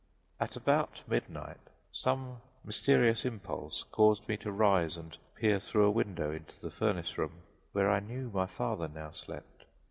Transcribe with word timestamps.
At 0.39 0.55
about 0.55 1.03
midnight 1.07 1.59
some 1.91 2.37
mysterious 2.65 3.23
impulse 3.23 3.83
caused 3.83 4.27
me 4.27 4.35
to 4.37 4.51
rise 4.51 4.97
and 4.97 5.15
peer 5.35 5.59
through 5.59 5.85
a 5.85 5.91
window 5.91 6.31
into 6.31 6.59
the 6.59 6.71
furnace 6.71 7.19
room, 7.19 7.43
where 7.71 7.87
I 7.91 7.99
knew 7.99 8.31
my 8.33 8.47
father 8.47 8.87
now 8.87 9.11
slept. 9.11 9.65